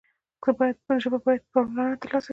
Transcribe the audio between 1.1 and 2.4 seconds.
باید پاملرنه ترلاسه کړي.